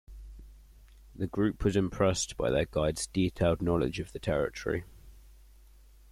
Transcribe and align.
The 1.15 1.27
group 1.27 1.63
was 1.63 1.75
impressed 1.75 2.35
by 2.35 2.49
their 2.49 2.65
guide's 2.65 3.05
detailed 3.05 3.61
knowledge 3.61 3.99
of 3.99 4.13
the 4.13 4.17
territory. 4.19 4.83